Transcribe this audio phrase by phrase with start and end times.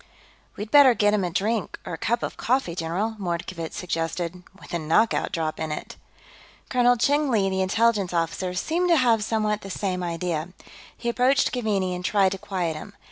[0.55, 4.41] "We'd better get him a drink, or a cup of coffee, general," Mordkovitz suggested.
[4.59, 5.95] "With a knockout drop in it."
[6.69, 10.53] Colonel Cheng Li, the Intelligence officer, seemed to have somewhat the same idea.
[10.97, 12.93] He approached Keaveney and tried to quiet him.